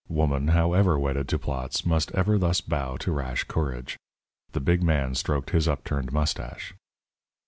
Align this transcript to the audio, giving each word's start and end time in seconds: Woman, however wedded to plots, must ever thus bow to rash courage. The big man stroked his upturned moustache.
Woman, 0.09 0.47
however 0.47 0.97
wedded 0.97 1.27
to 1.29 1.37
plots, 1.37 1.85
must 1.85 2.11
ever 2.15 2.39
thus 2.39 2.59
bow 2.59 2.97
to 2.97 3.11
rash 3.11 3.43
courage. 3.43 3.99
The 4.51 4.59
big 4.59 4.81
man 4.81 5.13
stroked 5.13 5.51
his 5.51 5.67
upturned 5.67 6.11
moustache. 6.11 6.73